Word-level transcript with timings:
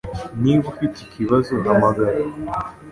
Niba 0.43 0.65
ufite 0.73 0.95
ikibazo, 1.05 1.53
hamagara. 1.65 2.15